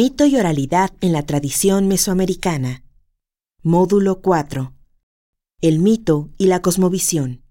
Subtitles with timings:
[0.00, 2.84] Mito y oralidad en la tradición mesoamericana.
[3.64, 4.72] Módulo 4.
[5.60, 7.42] El mito y la cosmovisión.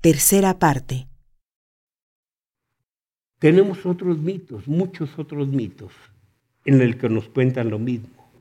[0.00, 1.06] Tercera parte.
[3.38, 5.92] Tenemos otros mitos, muchos otros mitos,
[6.64, 8.32] en el que nos cuentan lo mismo.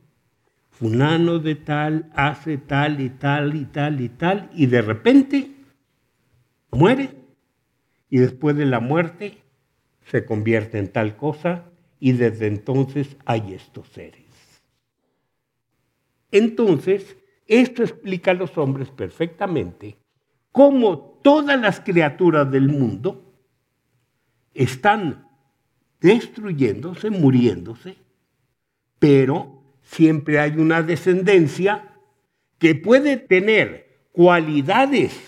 [0.71, 5.52] Funano de tal hace tal y tal y tal y tal, y de repente
[6.71, 7.12] muere,
[8.09, 9.38] y después de la muerte
[10.09, 11.69] se convierte en tal cosa,
[11.99, 14.26] y desde entonces hay estos seres.
[16.31, 17.17] Entonces,
[17.48, 19.98] esto explica a los hombres perfectamente
[20.52, 23.34] cómo todas las criaturas del mundo
[24.54, 25.27] están
[25.99, 27.98] destruyéndose, muriéndose,
[28.99, 31.93] pero siempre hay una descendencia
[32.57, 35.20] que puede tener cualidades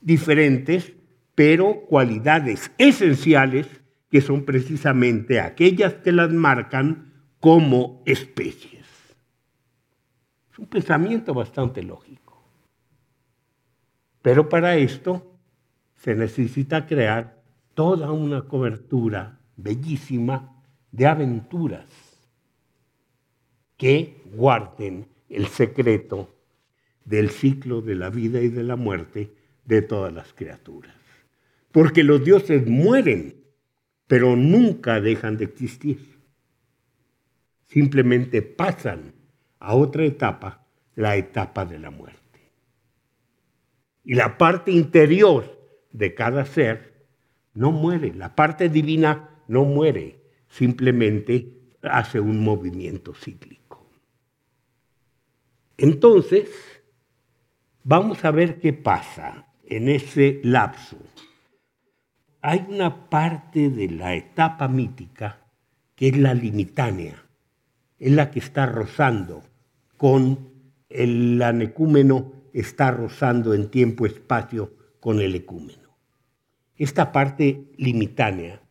[0.00, 0.92] diferentes,
[1.34, 3.66] pero cualidades esenciales
[4.10, 8.86] que son precisamente aquellas que las marcan como especies.
[10.52, 12.42] Es un pensamiento bastante lógico.
[14.22, 15.34] Pero para esto
[15.96, 17.42] se necesita crear
[17.74, 21.86] toda una cobertura bellísima de aventuras
[23.76, 26.34] que guarden el secreto
[27.04, 29.32] del ciclo de la vida y de la muerte
[29.64, 30.94] de todas las criaturas.
[31.72, 33.37] Porque los dioses mueren,
[34.08, 36.18] pero nunca dejan de existir.
[37.66, 39.14] Simplemente pasan
[39.60, 42.18] a otra etapa, la etapa de la muerte.
[44.02, 45.58] Y la parte interior
[45.92, 47.06] de cada ser
[47.52, 53.86] no muere, la parte divina no muere, simplemente hace un movimiento cíclico.
[55.76, 56.48] Entonces,
[57.84, 60.96] vamos a ver qué pasa en ese lapso.
[62.40, 65.40] Hay una parte de la etapa mítica
[65.96, 67.26] que es la limitánea,
[67.98, 69.42] es la que está rozando
[69.96, 70.50] con
[70.88, 75.96] el anecúmeno, está rozando en tiempo-espacio con el ecúmeno.
[76.76, 78.62] Esta parte limitánea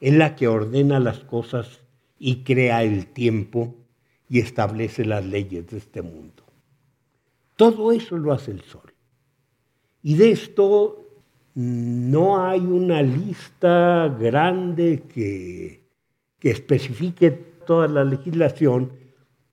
[0.00, 1.80] es la que ordena las cosas
[2.16, 3.74] y crea el tiempo
[4.28, 6.44] y establece las leyes de este mundo.
[7.56, 8.94] Todo eso lo hace el sol.
[10.02, 11.03] Y de esto
[11.54, 15.84] no hay una lista grande que,
[16.38, 18.92] que especifique toda la legislación.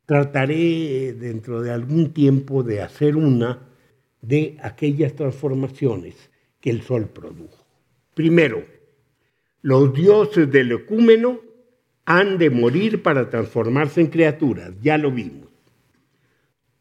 [0.06, 3.60] Trataré dentro de algún tiempo de hacer una
[4.22, 6.30] de aquellas transformaciones
[6.60, 7.66] que el sol produjo.
[8.14, 8.64] Primero,
[9.62, 11.40] los dioses del ecúmeno
[12.06, 15.50] han de morir para transformarse en criaturas, ya lo vimos.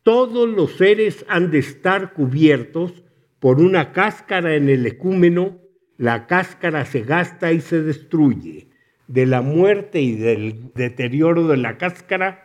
[0.02, 3.04] Todos los seres han de estar cubiertos
[3.40, 5.58] por una cáscara en el ecúmeno,
[5.96, 8.68] la cáscara se gasta y se destruye.
[9.08, 12.44] De la muerte y del deterioro de la cáscara,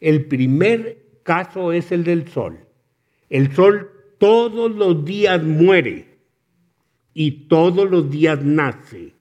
[0.00, 2.66] el primer caso es el del sol.
[3.28, 6.18] El sol todos los días muere
[7.14, 9.14] y todos los días nace.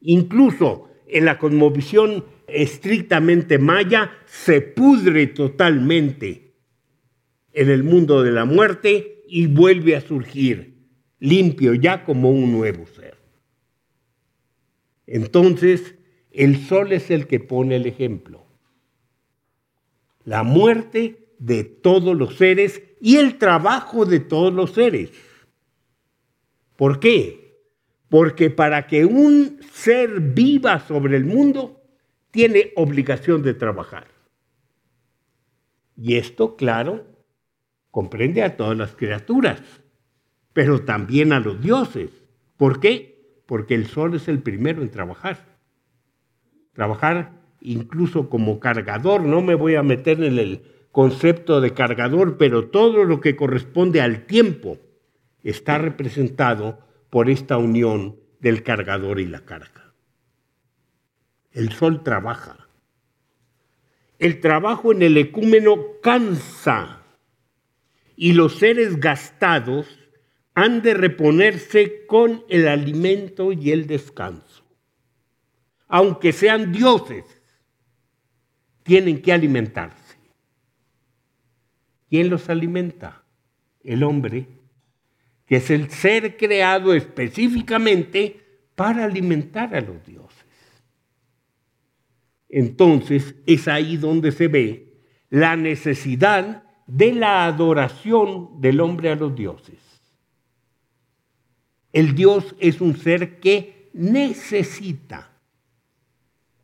[0.00, 6.54] Incluso en la cosmovisión estrictamente maya se pudre totalmente
[7.52, 10.74] en el mundo de la muerte y vuelve a surgir
[11.18, 13.16] limpio ya como un nuevo ser.
[15.06, 15.94] Entonces,
[16.30, 18.44] el sol es el que pone el ejemplo.
[20.24, 25.10] La muerte de todos los seres y el trabajo de todos los seres.
[26.76, 27.58] ¿Por qué?
[28.08, 31.82] Porque para que un ser viva sobre el mundo,
[32.30, 34.08] tiene obligación de trabajar.
[35.96, 37.06] Y esto, claro,
[37.94, 39.62] comprende a todas las criaturas,
[40.52, 42.10] pero también a los dioses.
[42.56, 43.38] ¿Por qué?
[43.46, 45.46] Porque el sol es el primero en trabajar.
[46.72, 52.66] Trabajar incluso como cargador, no me voy a meter en el concepto de cargador, pero
[52.66, 54.76] todo lo que corresponde al tiempo
[55.44, 56.80] está representado
[57.10, 59.94] por esta unión del cargador y la carga.
[61.52, 62.66] El sol trabaja.
[64.18, 67.02] El trabajo en el ecúmeno cansa
[68.16, 69.86] y los seres gastados
[70.54, 74.64] han de reponerse con el alimento y el descanso.
[75.88, 77.24] Aunque sean dioses,
[78.82, 80.16] tienen que alimentarse.
[82.08, 83.24] ¿Quién los alimenta?
[83.82, 84.46] El hombre
[85.46, 88.40] que es el ser creado específicamente
[88.74, 90.44] para alimentar a los dioses.
[92.48, 94.94] Entonces es ahí donde se ve
[95.28, 99.78] la necesidad de la adoración del hombre a los dioses.
[101.92, 105.30] El Dios es un ser que necesita.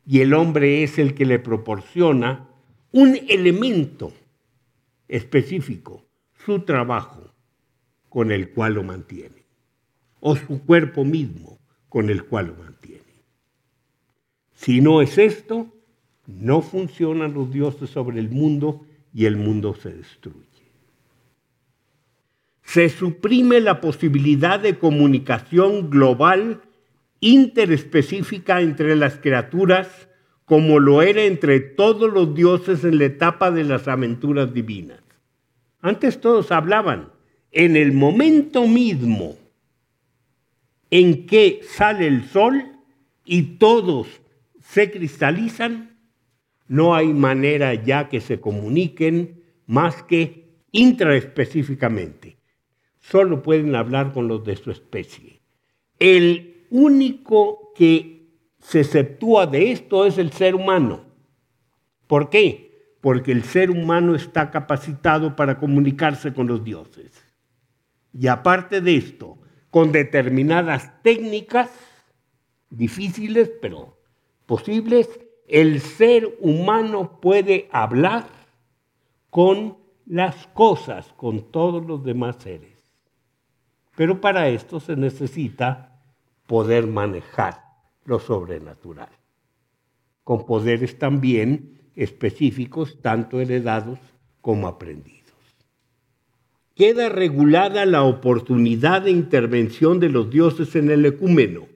[0.03, 2.49] y el hombre es el que le proporciona
[2.91, 4.11] un elemento
[5.07, 6.03] específico,
[6.43, 7.31] su trabajo,
[8.09, 9.45] con el cual lo mantiene,
[10.19, 13.23] o su cuerpo mismo, con el cual lo mantiene.
[14.53, 15.67] Si no es esto,
[16.25, 20.47] no funcionan los dioses sobre el mundo y el mundo se destruye.
[22.63, 26.61] Se suprime la posibilidad de comunicación global
[27.19, 30.07] interespecífica entre las criaturas
[30.45, 34.99] como lo era entre todos los dioses en la etapa de las aventuras divinas.
[35.81, 37.09] Antes todos hablaban.
[37.53, 39.37] En el momento mismo
[40.89, 42.65] en que sale el sol
[43.25, 44.07] y todos
[44.61, 45.90] se cristalizan,
[46.67, 52.37] no hay manera ya que se comuniquen más que intraespecíficamente.
[52.99, 55.41] Solo pueden hablar con los de su especie.
[55.99, 58.27] El único que
[58.59, 61.05] se exceptúa de esto es el ser humano.
[62.07, 62.95] ¿Por qué?
[63.01, 67.11] Porque el ser humano está capacitado para comunicarse con los dioses.
[68.13, 69.37] Y aparte de esto,
[69.69, 71.71] con determinadas técnicas
[72.69, 73.97] difíciles, pero
[74.45, 75.07] posibles,
[75.47, 78.25] el ser humano puede hablar
[79.29, 82.91] con las cosas, con todos los demás seres.
[83.95, 86.01] Pero para esto se necesita
[86.47, 87.63] poder manejar
[88.05, 89.09] lo sobrenatural,
[90.23, 93.99] con poderes también específicos, tanto heredados
[94.41, 95.21] como aprendidos.
[96.75, 101.67] Queda regulada la oportunidad de intervención de los dioses en el ecúmeno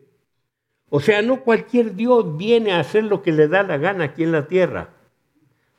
[0.89, 4.23] o sea, no cualquier Dios viene a hacer lo que le da la gana aquí
[4.23, 4.89] en la tierra.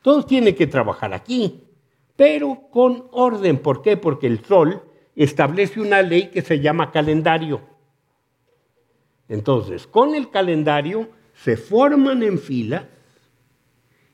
[0.02, 1.64] Todos tienen que trabajar aquí,
[2.16, 3.58] pero con orden.
[3.58, 3.96] ¿Por qué?
[3.96, 4.82] Porque el sol
[5.14, 7.60] establece una ley que se llama calendario.
[9.28, 12.88] Entonces, con el calendario se forman en fila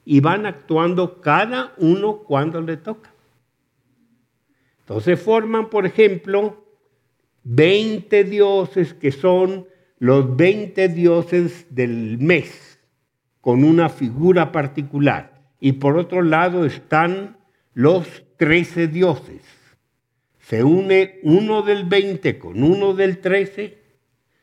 [0.05, 3.13] y van actuando cada uno cuando le toca.
[4.81, 6.65] Entonces forman, por ejemplo,
[7.45, 9.67] 20 dioses que son
[10.03, 12.81] los 20 dioses del mes
[13.41, 15.45] con una figura particular.
[15.61, 17.37] Y por otro lado están
[17.73, 19.43] los 13 dioses.
[20.41, 23.79] Se une uno del 20 con uno del 13,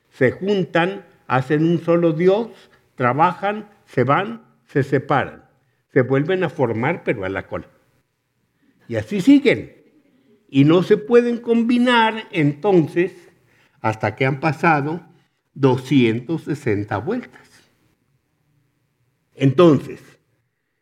[0.10, 2.48] se juntan, hacen un solo dios,
[2.96, 5.44] trabajan, se van, se separan,
[5.92, 7.68] se vuelven a formar pero a la cola.
[8.88, 9.76] Y así siguen.
[10.48, 13.12] Y no se pueden combinar entonces
[13.82, 15.09] hasta que han pasado
[15.60, 17.50] 260 vueltas.
[19.36, 20.02] Entonces,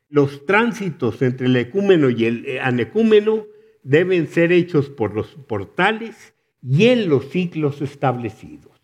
[0.07, 3.45] los tránsitos entre el ecúmeno y el eh, anecúmeno
[3.81, 8.79] deben ser hechos por los portales y en los ciclos establecidos.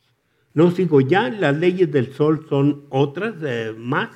[0.53, 4.09] No sigo ya, las leyes del sol son otras eh, más.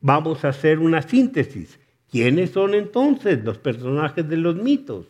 [0.00, 1.78] Vamos a hacer una síntesis.
[2.10, 5.06] ¿Quiénes son entonces los personajes de los mitos?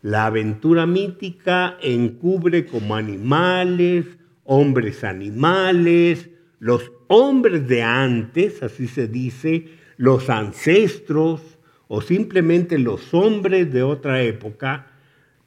[0.00, 9.66] La aventura mítica encubre como animales, hombres animales, los hombres de antes, así se dice,
[9.96, 11.58] los ancestros
[11.88, 14.86] o simplemente los hombres de otra época,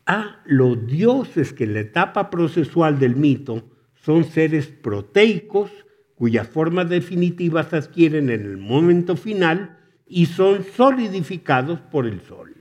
[0.06, 3.64] a los dioses que en la etapa procesual del mito
[3.96, 5.72] son seres proteicos
[6.16, 9.78] cuyas formas definitivas adquieren en el momento final
[10.08, 12.56] y son solidificados por el sol.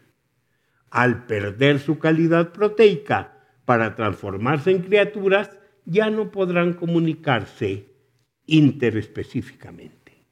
[0.90, 3.32] Al perder su calidad proteica
[3.64, 7.86] para transformarse en criaturas, ya no podrán comunicarse
[8.46, 10.26] interespecíficamente.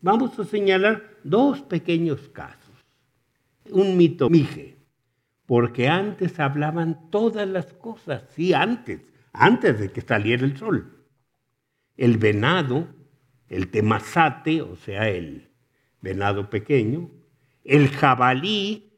[0.00, 2.74] Vamos a señalar dos pequeños casos.
[3.70, 4.76] Un mito mije,
[5.46, 9.00] porque antes hablaban todas las cosas, sí, antes,
[9.32, 11.06] antes de que saliera el sol.
[11.96, 12.86] El venado,
[13.48, 15.48] el temazate, o sea, el
[16.00, 17.10] venado pequeño,
[17.64, 18.92] el jabalí,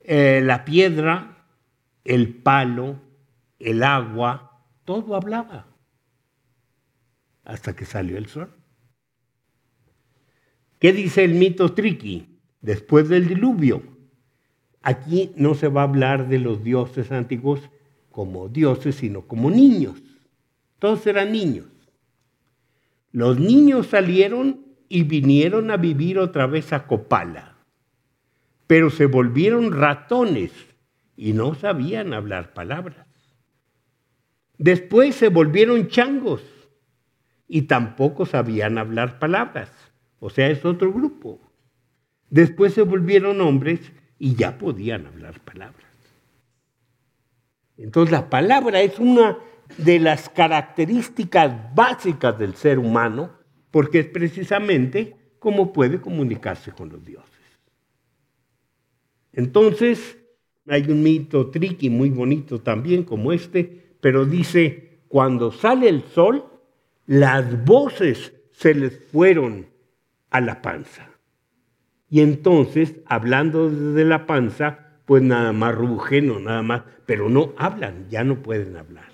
[0.00, 1.44] eh, la piedra,
[2.04, 3.00] el palo,
[3.58, 4.47] el agua,
[4.88, 5.66] todo hablaba
[7.44, 8.48] hasta que salió el sol.
[10.78, 12.40] ¿Qué dice el mito Triqui?
[12.62, 13.82] Después del diluvio.
[14.80, 17.68] Aquí no se va a hablar de los dioses antiguos
[18.10, 20.02] como dioses, sino como niños.
[20.78, 21.66] Todos eran niños.
[23.12, 27.58] Los niños salieron y vinieron a vivir otra vez a Copala,
[28.66, 30.50] pero se volvieron ratones
[31.14, 33.07] y no sabían hablar palabras.
[34.58, 36.42] Después se volvieron changos
[37.46, 39.70] y tampoco sabían hablar palabras.
[40.18, 41.40] O sea, es otro grupo.
[42.28, 43.80] Después se volvieron hombres
[44.18, 45.86] y ya podían hablar palabras.
[47.76, 49.38] Entonces la palabra es una
[49.76, 53.30] de las características básicas del ser humano
[53.70, 57.30] porque es precisamente como puede comunicarse con los dioses.
[59.32, 60.18] Entonces,
[60.66, 66.44] hay un mito tricky muy bonito también como este, pero dice, cuando sale el sol,
[67.06, 69.66] las voces se les fueron
[70.30, 71.08] a la panza.
[72.10, 77.54] Y entonces, hablando desde la panza, pues nada más rugen o nada más, pero no
[77.56, 79.08] hablan, ya no pueden hablar.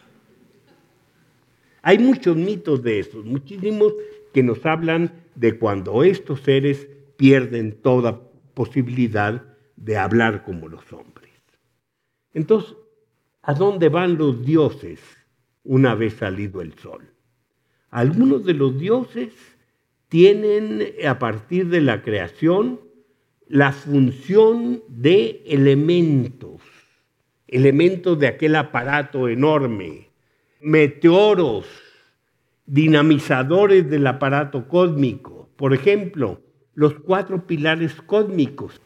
[1.82, 3.92] Hay muchos mitos de esos, muchísimos
[4.32, 8.20] que nos hablan de cuando estos seres pierden toda
[8.54, 9.42] posibilidad
[9.76, 11.30] de hablar como los hombres.
[12.32, 12.74] Entonces,
[13.46, 15.00] ¿a dónde van los dioses
[15.64, 17.10] una vez salido el sol?
[17.90, 19.32] Algunos de los dioses
[20.08, 22.80] tienen a partir de la creación
[23.46, 26.62] la función de elementos,
[27.46, 30.10] elementos de aquel aparato enorme,
[30.60, 31.66] meteoros,
[32.66, 35.50] dinamizadores del aparato cósmico.
[35.56, 36.40] Por ejemplo,
[36.72, 38.80] los cuatro pilares cósmicos.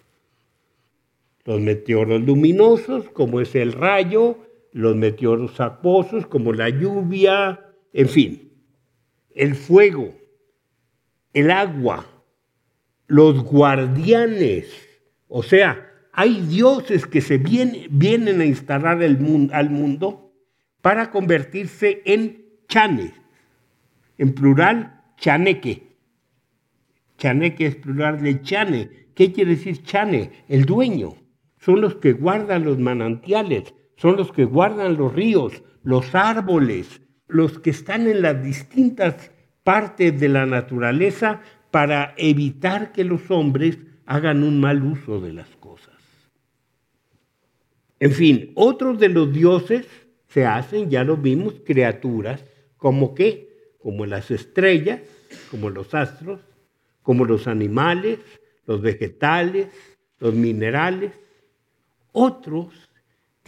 [1.44, 4.36] Los meteoros luminosos, como es el rayo,
[4.72, 7.60] los meteoros acuosos, como la lluvia,
[7.92, 8.52] en fin.
[9.34, 10.14] El fuego,
[11.32, 12.06] el agua,
[13.06, 14.66] los guardianes.
[15.28, 20.32] O sea, hay dioses que se vienen, a instalar al mundo
[20.82, 23.12] para convertirse en chanes.
[24.16, 25.96] En plural, chaneque.
[27.18, 28.90] Chaneque es plural de chane.
[29.14, 30.44] ¿Qué quiere decir chane?
[30.48, 31.14] El dueño.
[31.60, 37.58] Son los que guardan los manantiales, son los que guardan los ríos, los árboles, los
[37.58, 39.30] que están en las distintas
[39.64, 45.48] partes de la naturaleza para evitar que los hombres hagan un mal uso de las
[45.56, 45.94] cosas.
[48.00, 49.86] En fin, otros de los dioses
[50.28, 52.44] se hacen, ya lo vimos, criaturas
[52.76, 55.00] como qué, como las estrellas,
[55.50, 56.40] como los astros,
[57.02, 58.20] como los animales,
[58.64, 59.68] los vegetales,
[60.20, 61.12] los minerales.
[62.12, 62.87] Otros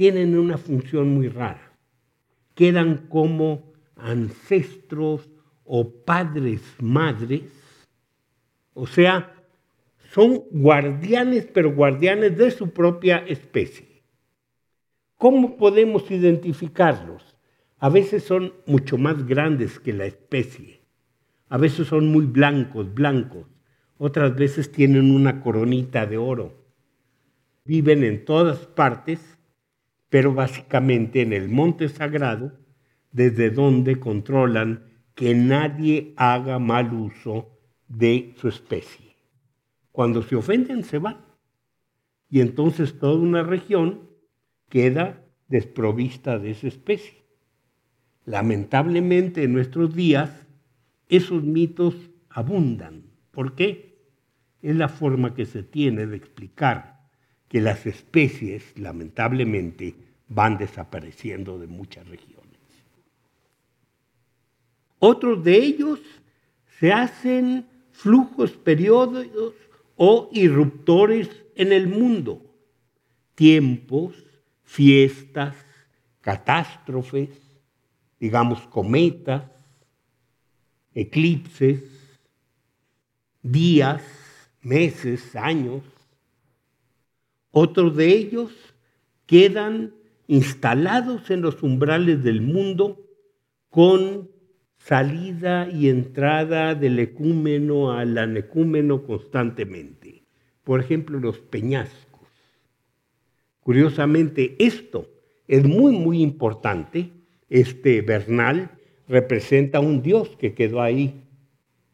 [0.00, 1.76] tienen una función muy rara.
[2.54, 5.28] Quedan como ancestros
[5.62, 7.42] o padres, madres
[8.72, 9.34] o sea,
[10.14, 14.02] son guardianes, pero guardianes de su propia especie.
[15.18, 17.36] ¿Cómo podemos identificarlos?
[17.78, 20.80] A veces son mucho más grandes que la especie.
[21.50, 23.48] A veces son muy blancos, blancos.
[23.98, 26.54] Otras veces tienen una coronita de oro.
[27.66, 29.36] Viven en todas partes,
[30.10, 32.52] pero básicamente en el monte sagrado,
[33.12, 39.16] desde donde controlan que nadie haga mal uso de su especie.
[39.92, 41.18] Cuando se ofenden se van.
[42.28, 44.10] Y entonces toda una región
[44.68, 47.24] queda desprovista de esa especie.
[48.24, 50.46] Lamentablemente en nuestros días
[51.08, 51.94] esos mitos
[52.28, 53.04] abundan.
[53.30, 53.98] ¿Por qué?
[54.62, 56.99] Es la forma que se tiene de explicar
[57.50, 59.94] que las especies, lamentablemente,
[60.28, 62.40] van desapareciendo de muchas regiones.
[65.00, 65.98] Otros de ellos
[66.78, 69.54] se hacen flujos periódicos
[69.96, 72.40] o irruptores en el mundo,
[73.34, 74.14] tiempos,
[74.62, 75.56] fiestas,
[76.20, 77.30] catástrofes,
[78.20, 79.42] digamos cometas,
[80.94, 81.82] eclipses,
[83.42, 84.02] días,
[84.62, 85.82] meses, años.
[87.52, 88.52] Otros de ellos
[89.26, 89.94] quedan
[90.26, 93.04] instalados en los umbrales del mundo
[93.68, 94.30] con
[94.78, 100.22] salida y entrada del ecúmeno al anecúmeno constantemente.
[100.64, 102.28] Por ejemplo, los peñascos.
[103.60, 105.08] Curiosamente, esto
[105.48, 107.10] es muy, muy importante.
[107.48, 108.70] Este Bernal
[109.08, 111.24] representa un dios que quedó ahí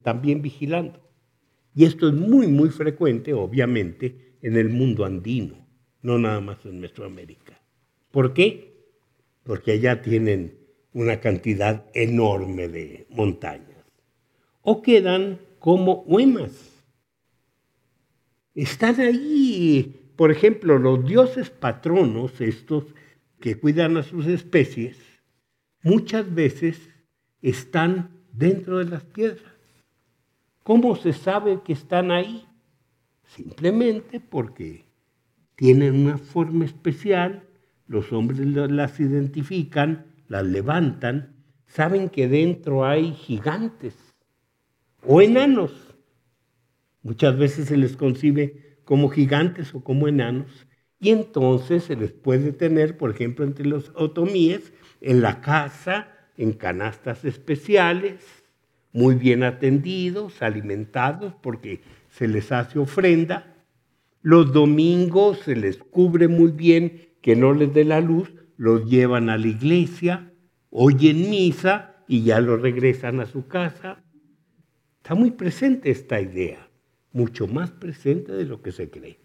[0.03, 1.01] también vigilando.
[1.75, 5.67] Y esto es muy, muy frecuente, obviamente, en el mundo andino,
[6.03, 7.61] no nada más en Mesoamérica.
[8.11, 8.75] ¿Por qué?
[9.43, 10.59] Porque allá tienen
[10.93, 13.85] una cantidad enorme de montañas.
[14.63, 16.85] O quedan como huemas.
[18.55, 22.85] Están ahí, por ejemplo, los dioses patronos, estos
[23.41, 24.97] que cuidan a sus especies,
[25.83, 26.89] muchas veces
[27.43, 29.53] están dentro de las piedras.
[30.63, 32.47] ¿Cómo se sabe que están ahí?
[33.27, 34.87] Simplemente porque
[35.55, 37.45] tienen una forma especial,
[37.87, 43.95] los hombres las identifican las levantan, saben que dentro hay gigantes
[45.03, 45.73] o enanos.
[47.03, 50.67] Muchas veces se les concibe como gigantes o como enanos.
[50.99, 56.53] Y entonces se les puede tener, por ejemplo, entre los otomíes, en la casa, en
[56.53, 58.25] canastas especiales,
[58.93, 61.83] muy bien atendidos, alimentados, porque
[62.17, 63.55] se les hace ofrenda.
[64.23, 69.29] Los domingos se les cubre muy bien que no les dé la luz, los llevan
[69.29, 70.33] a la iglesia,
[70.71, 74.03] oyen misa y ya los regresan a su casa.
[74.97, 76.71] Está muy presente esta idea,
[77.13, 79.21] mucho más presente de lo que se cree.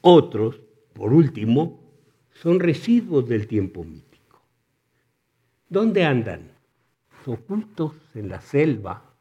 [0.00, 0.62] Otros,
[0.94, 1.92] por último,
[2.30, 4.42] son residuos del tiempo mítico.
[5.68, 6.52] ¿Dónde andan?
[7.26, 9.11] Ocultos en la selva,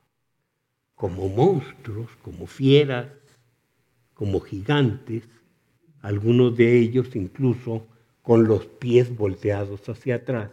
[1.02, 3.08] como monstruos, como fieras,
[4.14, 5.24] como gigantes,
[6.04, 7.88] algunos de ellos incluso
[8.22, 10.52] con los pies volteados hacia atrás,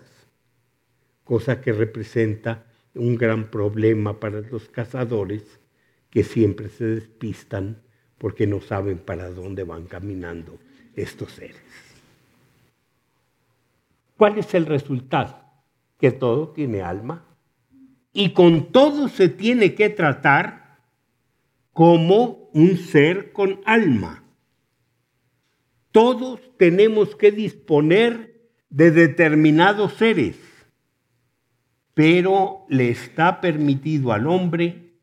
[1.22, 2.64] cosa que representa
[2.94, 5.60] un gran problema para los cazadores
[6.08, 7.82] que siempre se despistan
[8.16, 10.58] porque no saben para dónde van caminando
[10.96, 11.60] estos seres.
[14.16, 15.42] ¿Cuál es el resultado?
[15.98, 17.27] Que todo tiene alma
[18.18, 20.80] y con todo se tiene que tratar
[21.72, 24.24] como un ser con alma.
[25.92, 30.36] Todos tenemos que disponer de determinados seres,
[31.94, 34.94] pero le está permitido al hombre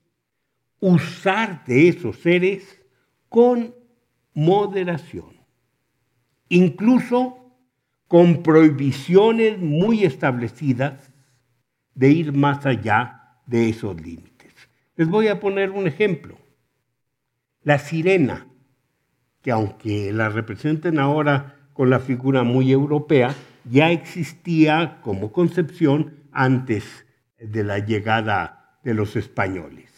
[0.81, 2.83] usar de esos seres
[3.29, 3.73] con
[4.33, 5.37] moderación,
[6.49, 7.55] incluso
[8.09, 11.14] con prohibiciones muy establecidas
[11.95, 14.53] de ir más allá de esos límites.
[14.95, 16.37] Les voy a poner un ejemplo.
[17.63, 18.45] La sirena,
[19.41, 23.33] que aunque la representen ahora con la figura muy europea,
[23.69, 27.05] ya existía como concepción antes
[27.39, 29.91] de la llegada de los españoles.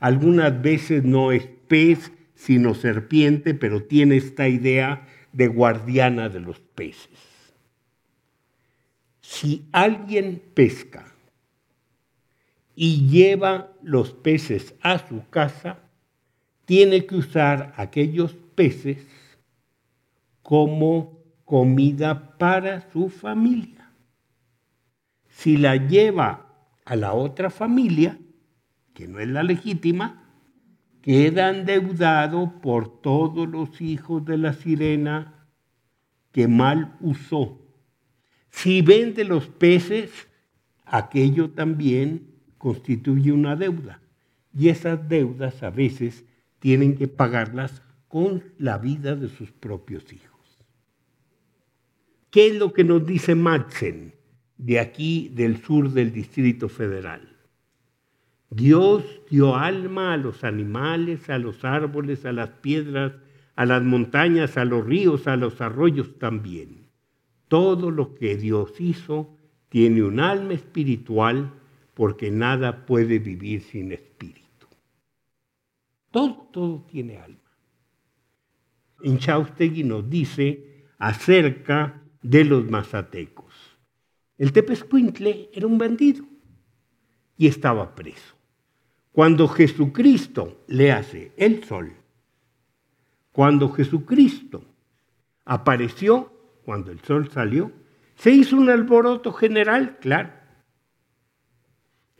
[0.00, 6.58] Algunas veces no es pez, sino serpiente, pero tiene esta idea de guardiana de los
[6.58, 7.08] peces.
[9.20, 11.11] Si alguien pesca
[12.74, 15.78] y lleva los peces a su casa,
[16.64, 19.06] tiene que usar aquellos peces
[20.42, 23.90] como comida para su familia.
[25.28, 26.46] Si la lleva
[26.84, 28.18] a la otra familia,
[28.94, 30.22] que no es la legítima,
[31.00, 35.48] queda endeudado por todos los hijos de la sirena
[36.30, 37.58] que mal usó.
[38.50, 40.28] Si vende los peces,
[40.84, 42.31] aquello también
[42.62, 44.00] constituye una deuda.
[44.56, 46.24] Y esas deudas a veces
[46.60, 50.30] tienen que pagarlas con la vida de sus propios hijos.
[52.30, 54.14] ¿Qué es lo que nos dice Madsen
[54.58, 57.36] de aquí del sur del Distrito Federal?
[58.48, 63.12] Dios dio alma a los animales, a los árboles, a las piedras,
[63.56, 66.86] a las montañas, a los ríos, a los arroyos también.
[67.48, 69.36] Todo lo que Dios hizo
[69.68, 71.50] tiene un alma espiritual
[71.94, 74.66] porque nada puede vivir sin espíritu.
[76.10, 77.38] Todo, todo tiene alma.
[79.02, 83.52] En Chaustegui nos dice acerca de los mazatecos.
[84.38, 86.24] El Tepescuintle era un bandido
[87.36, 88.36] y estaba preso.
[89.10, 91.92] Cuando Jesucristo le hace el sol,
[93.32, 94.64] cuando Jesucristo
[95.44, 96.32] apareció,
[96.64, 97.72] cuando el sol salió,
[98.14, 100.41] se hizo un alboroto general, claro.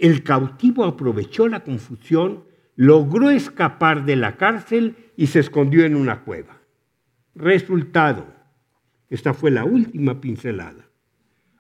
[0.02, 2.42] El cautivo aprovechó la confusión,
[2.74, 6.60] logró escapar de la cárcel y se escondió en una cueva.
[7.36, 8.26] Resultado,
[9.10, 10.90] esta fue la última pincelada.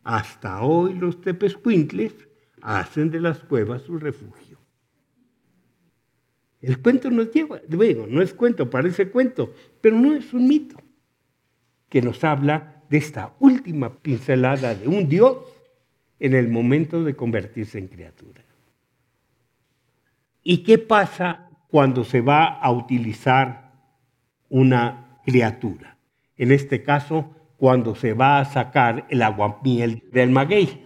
[0.02, 2.16] Hasta hoy los tepescuintles
[2.60, 4.58] hacen de las cuevas su refugio.
[6.60, 10.82] El cuento nos lleva, bueno, no es cuento, parece cuento, pero no es un mito,
[11.88, 15.36] que nos habla de esta última pincelada de un Dios
[16.22, 18.44] en el momento de convertirse en criatura.
[20.44, 23.72] ¿Y qué pasa cuando se va a utilizar
[24.48, 25.98] una criatura?
[26.36, 30.84] En este caso, cuando se va a sacar el aguamiel del maguey.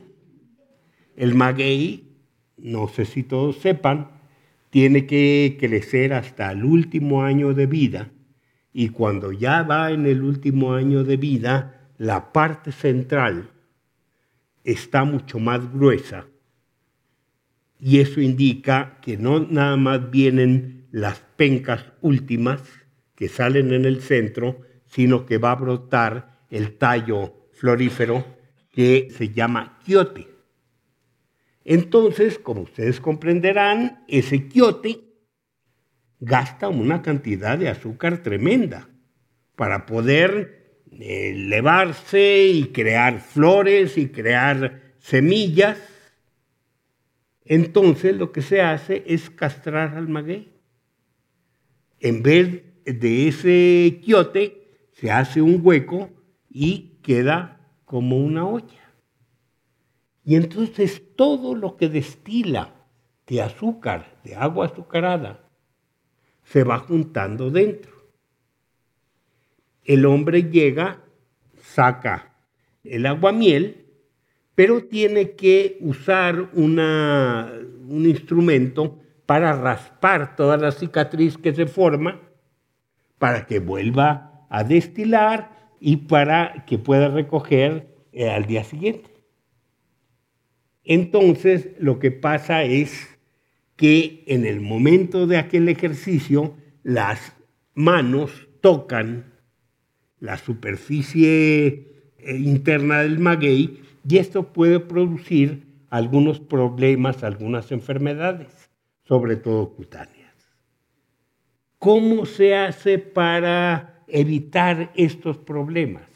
[1.17, 2.17] El maguey,
[2.57, 4.13] no sé si todos sepan,
[4.71, 8.09] tiene que crecer hasta el último año de vida
[8.73, 13.51] y cuando ya va en el último año de vida, la parte central
[14.67, 16.27] está mucho más gruesa
[17.79, 22.63] y eso indica que no nada más vienen las pencas últimas
[23.15, 28.25] que salen en el centro, sino que va a brotar el tallo florífero
[28.73, 30.29] que se llama quiote.
[31.65, 35.01] Entonces, como ustedes comprenderán, ese quiote
[36.21, 38.89] gasta una cantidad de azúcar tremenda
[39.55, 40.56] para poder
[41.01, 45.79] elevarse y crear flores y crear semillas.
[47.45, 50.53] Entonces lo que se hace es castrar al maguey.
[52.01, 56.11] En vez de ese quiote se hace un hueco
[56.49, 58.93] y queda como una olla.
[60.25, 62.75] Y entonces todo lo que destila
[63.27, 65.49] de azúcar, de agua azucarada,
[66.45, 67.96] se va juntando dentro.
[69.87, 71.05] El hombre llega,
[71.63, 72.35] saca
[72.83, 73.87] el aguamiel,
[74.55, 77.53] pero tiene que usar una,
[77.89, 82.21] un instrumento para raspar toda la cicatriz que se forma,
[83.19, 89.11] para que vuelva a destilar y para que pueda recoger eh, al día siguiente.
[90.85, 93.19] Entonces lo que pasa es
[93.77, 97.37] que en el momento de aquel ejercicio las
[97.75, 99.36] manos tocan
[100.19, 101.67] la superficie
[102.19, 108.71] eh, interna del maguey y esto puede producir algunos problemas, algunas enfermedades,
[109.03, 110.35] sobre todo cutáneas.
[111.79, 116.09] ¿Cómo se hace para evitar estos problemas?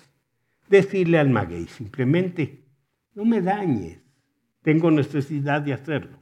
[0.69, 2.65] Decirle al maguey simplemente,
[3.15, 4.01] no me dañes,
[4.63, 6.21] tengo necesidad de hacerlo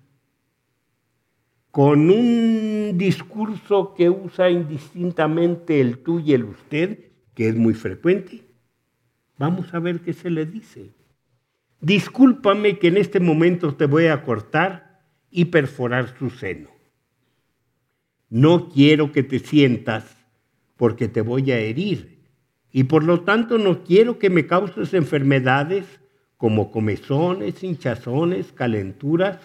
[1.71, 7.08] con un discurso que usa indistintamente el tú y el usted,
[7.39, 8.43] que es muy frecuente.
[9.39, 10.91] Vamos a ver qué se le dice.
[11.81, 16.69] Discúlpame que en este momento te voy a cortar y perforar su seno.
[18.29, 20.17] No quiero que te sientas
[20.77, 22.25] porque te voy a herir
[22.73, 26.01] y por lo tanto no quiero que me causes enfermedades
[26.39, 29.39] como comezones, hinchazones, calenturas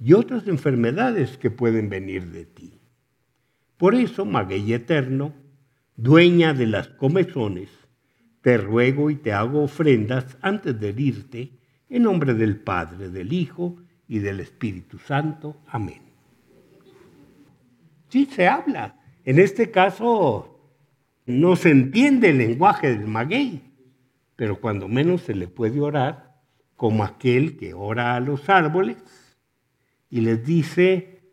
[0.00, 2.80] y otras enfermedades que pueden venir de ti.
[3.76, 5.34] Por eso, Maguey Eterno,
[5.96, 7.70] dueña de las comezones,
[8.42, 11.52] te ruego y te hago ofrendas antes de herirte,
[11.88, 15.56] en nombre del Padre, del Hijo y del Espíritu Santo.
[15.66, 16.02] Amén.
[18.08, 19.00] Sí se habla.
[19.24, 20.60] En este caso
[21.26, 23.62] no se entiende el lenguaje del maguey,
[24.36, 26.36] pero cuando menos se le puede orar
[26.76, 28.96] como aquel que ora a los árboles
[30.10, 31.32] y les dice,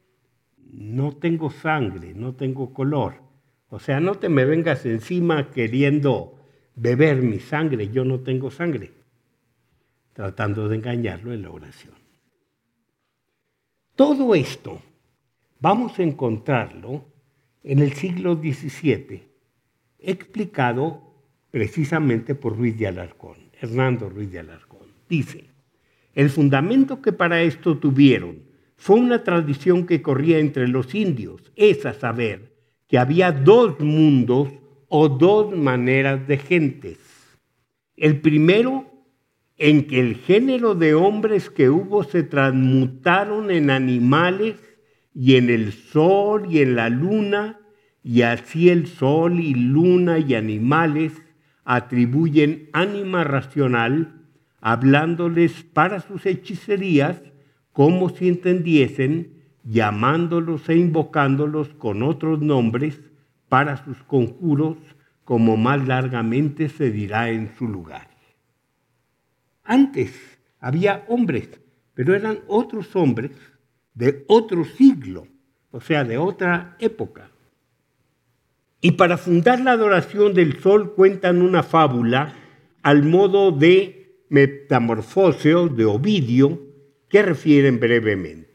[0.57, 3.22] no tengo sangre, no tengo color.
[3.73, 6.35] O sea, no te me vengas encima queriendo
[6.75, 8.91] beber mi sangre, yo no tengo sangre,
[10.13, 11.95] tratando de engañarlo en la oración.
[13.95, 14.79] Todo esto
[15.59, 17.03] vamos a encontrarlo
[17.63, 19.23] en el siglo XVII,
[19.97, 21.15] explicado
[21.49, 24.87] precisamente por Ruiz de Alarcón, Hernando Ruiz de Alarcón.
[25.09, 25.45] Dice,
[26.13, 28.43] el fundamento que para esto tuvieron
[28.77, 32.52] fue una tradición que corría entre los indios, es a saber,
[32.93, 34.49] que había dos mundos
[34.87, 36.99] o dos maneras de gentes.
[37.97, 38.85] El primero,
[39.57, 44.57] en que el género de hombres que hubo se transmutaron en animales
[45.11, 47.59] y en el sol y en la luna,
[48.03, 51.13] y así el sol y luna y animales
[51.63, 54.21] atribuyen ánima racional,
[54.61, 57.23] hablándoles para sus hechicerías,
[57.71, 62.99] como si entendiesen, llamándolos e invocándolos con otros nombres
[63.49, 64.77] para sus conjuros,
[65.23, 68.09] como más largamente se dirá en su lugar.
[69.63, 70.13] Antes
[70.59, 71.49] había hombres,
[71.93, 73.31] pero eran otros hombres
[73.93, 75.27] de otro siglo,
[75.71, 77.29] o sea, de otra época.
[78.81, 82.33] Y para fundar la adoración del sol cuentan una fábula
[82.81, 86.61] al modo de Metamorfoseo de Ovidio,
[87.07, 88.52] que refieren brevemente.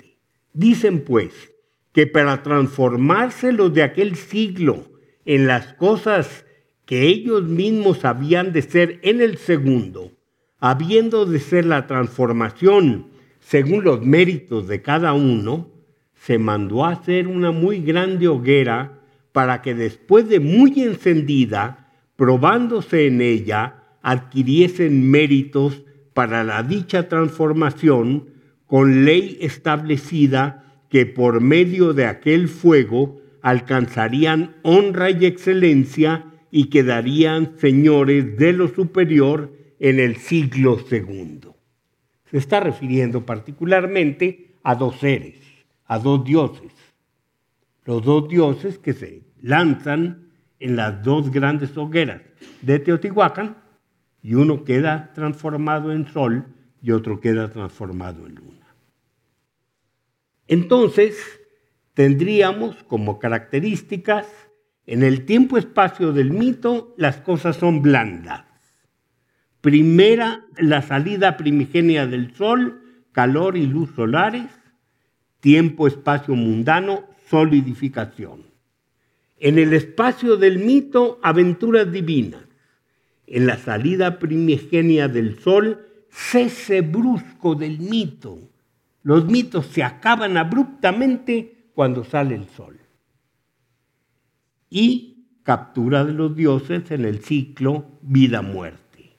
[0.59, 1.55] Dicen pues
[1.93, 4.87] que para transformarse los de aquel siglo
[5.25, 6.45] en las cosas
[6.85, 10.11] que ellos mismos habían de ser en el segundo,
[10.59, 13.07] habiendo de ser la transformación
[13.39, 15.71] según los méritos de cada uno,
[16.15, 18.99] se mandó a hacer una muy grande hoguera
[19.31, 28.38] para que después de muy encendida, probándose en ella, adquiriesen méritos para la dicha transformación
[28.69, 37.59] con ley establecida que por medio de aquel fuego alcanzarían honra y excelencia y quedarían
[37.59, 41.57] señores de lo superior en el siglo segundo.
[42.31, 45.37] Se está refiriendo particularmente a dos seres,
[45.87, 46.73] a dos dioses.
[47.85, 50.29] Los dos dioses que se lanzan
[50.61, 52.21] en las dos grandes hogueras
[52.61, 53.57] de Teotihuacán
[54.23, 56.45] y uno queda transformado en sol
[56.83, 58.58] y otro queda transformado en luna.
[60.49, 61.17] Entonces,
[61.95, 64.27] tendríamos como características,
[64.87, 68.47] en el tiempo-espacio del mito, las cosas son blandas.
[69.61, 72.83] Primera, la salida primigenia del sol,
[73.13, 74.47] calor y luz solares.
[75.41, 78.45] tiempo, espacio mundano, solidificación.
[79.39, 82.43] En el espacio del mito, aventuras divinas.
[83.27, 88.41] En la salida primigenia del sol, cese brusco del mito.
[89.03, 92.79] Los mitos se acaban abruptamente cuando sale el sol.
[94.71, 99.17] Y captura de los dioses en el ciclo vida-muerte.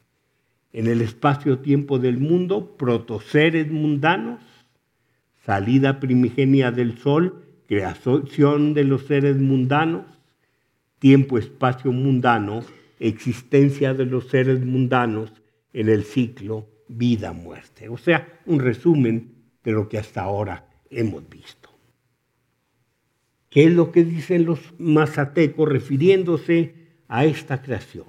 [0.72, 4.40] En el espacio-tiempo del mundo, protoseres mundanos,
[5.44, 10.06] salida primigenia del sol, creación de los seres mundanos,
[11.00, 12.62] tiempo-espacio mundano,
[13.00, 15.32] existencia de los seres mundanos
[15.74, 17.90] en el ciclo vida-muerte.
[17.90, 21.70] O sea, un resumen de lo que hasta ahora hemos visto.
[23.50, 26.76] ¿Qué es lo que dicen los mazatecos refiriéndose
[27.08, 28.08] a esta creación?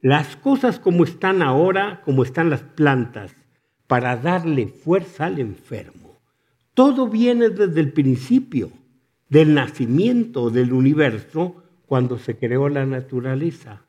[0.00, 3.34] Las cosas como están ahora, como están las plantas,
[3.86, 6.18] para darle fuerza al enfermo.
[6.74, 8.70] Todo viene desde el principio,
[9.28, 13.86] del nacimiento del universo, cuando se creó la naturaleza.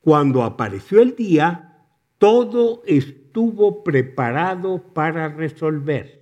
[0.00, 1.86] Cuando apareció el día,
[2.18, 6.19] todo estuvo preparado para resolver.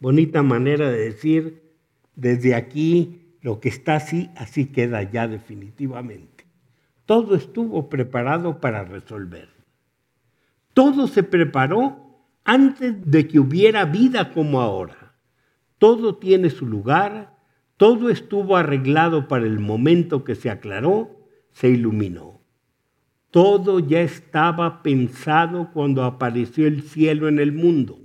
[0.00, 1.62] Bonita manera de decir,
[2.14, 6.46] desde aquí lo que está así, así queda ya definitivamente.
[7.06, 9.48] Todo estuvo preparado para resolver.
[10.74, 12.08] Todo se preparó
[12.44, 15.14] antes de que hubiera vida como ahora.
[15.78, 17.36] Todo tiene su lugar,
[17.76, 22.40] todo estuvo arreglado para el momento que se aclaró, se iluminó.
[23.30, 28.00] Todo ya estaba pensado cuando apareció el cielo en el mundo,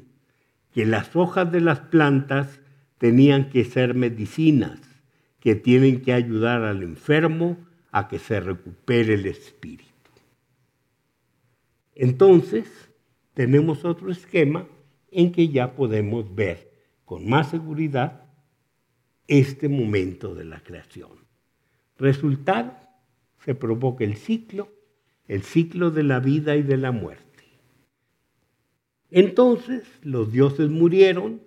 [0.74, 2.60] que las hojas de las plantas
[2.98, 4.80] tenían que ser medicinas,
[5.40, 7.58] que tienen que ayudar al enfermo
[7.92, 9.92] a que se recupere el espíritu.
[11.96, 12.90] Entonces,
[13.34, 14.68] tenemos otro esquema
[15.12, 16.72] en que ya podemos ver
[17.06, 18.26] con más seguridad
[19.28, 21.12] este momento de la creación.
[21.98, 22.76] Resultado,
[23.40, 24.70] se provoca el ciclo
[25.28, 27.33] el ciclo de la vida y de la muerte.
[29.16, 31.40] Entonces los dioses murieron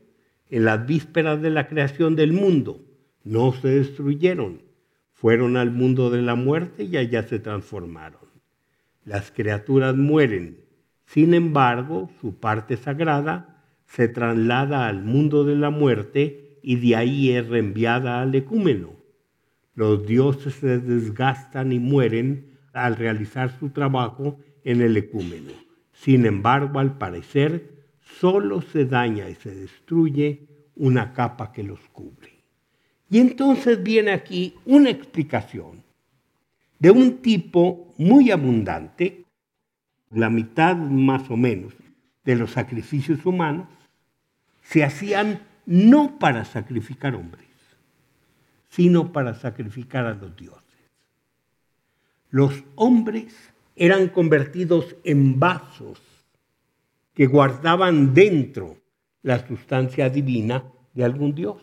[0.51, 2.81] en las vísperas de la creación del mundo,
[3.25, 4.63] no se destruyeron,
[5.13, 8.21] fueron al mundo de la muerte y allá se transformaron.
[9.05, 10.61] Las criaturas mueren,
[11.07, 17.31] sin embargo, su parte sagrada se traslada al mundo de la muerte y de ahí
[17.33, 18.91] es reenviada al ecúmeno.
[19.75, 25.66] Los dioses se desgastan y mueren al realizar su trabajo en el ecúmeno.
[26.01, 27.87] Sin embargo, al parecer,
[28.21, 32.33] solo se daña y se destruye una capa que los cubre.
[33.09, 35.83] Y entonces viene aquí una explicación
[36.79, 39.25] de un tipo muy abundante,
[40.11, 41.75] la mitad más o menos
[42.25, 43.69] de los sacrificios humanos
[44.63, 47.47] se hacían no para sacrificar hombres,
[48.69, 50.67] sino para sacrificar a los dioses
[52.31, 53.35] los hombres
[53.77, 56.01] eran convertidos en vasos
[57.15, 58.79] que guardaban dentro
[59.23, 61.63] la sustancia divina de algún dios.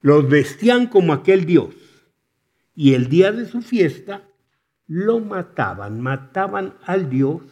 [0.00, 1.74] Los vestían como aquel dios
[2.74, 4.28] y el día de su fiesta
[4.86, 7.42] lo mataban, mataban al dios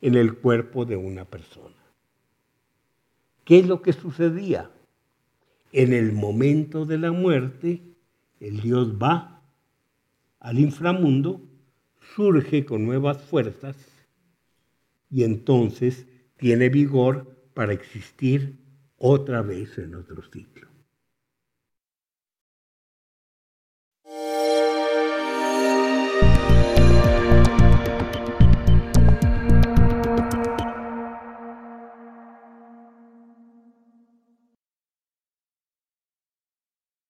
[0.00, 1.74] en el cuerpo de una persona.
[3.44, 4.70] ¿Qué es lo que sucedía?
[5.72, 7.82] En el momento de la muerte,
[8.40, 9.42] el dios va
[10.40, 11.47] al inframundo
[12.18, 13.76] surge con nuevas fuerzas
[15.08, 16.04] y entonces
[16.36, 18.58] tiene vigor para existir
[18.96, 20.67] otra vez en otro ciclo.